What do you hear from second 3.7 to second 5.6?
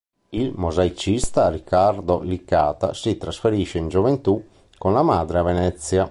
in gioventù con la madre a